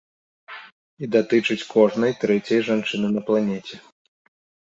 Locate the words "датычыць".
1.15-1.67